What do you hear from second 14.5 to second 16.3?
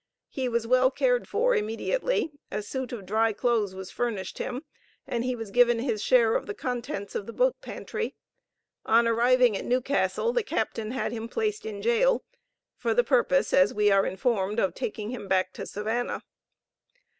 of taking him back to Savannah.